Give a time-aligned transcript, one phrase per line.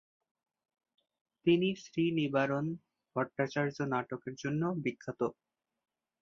[1.45, 2.65] তিনি শ্রী নিবারণ
[3.15, 5.21] ভট্টাচার্য নাটকের জন্য বিখ্যাত।